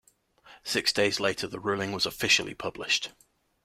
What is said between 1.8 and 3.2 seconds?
was officially published.